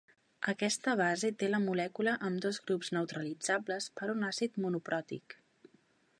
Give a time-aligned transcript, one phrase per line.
[0.51, 5.39] Aquesta base té la molècula amb dos grups neutralitzables per un àcid monopròtic.